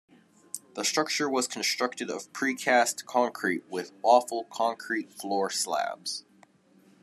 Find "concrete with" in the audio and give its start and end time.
3.05-3.91